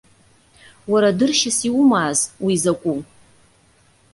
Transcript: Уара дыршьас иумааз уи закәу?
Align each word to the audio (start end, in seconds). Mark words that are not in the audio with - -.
Уара 0.91 1.09
дыршьас 1.17 1.57
иумааз 1.67 2.19
уи 2.45 2.53
закәу? 2.63 2.99